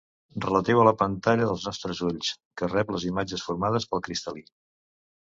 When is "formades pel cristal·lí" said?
3.49-4.43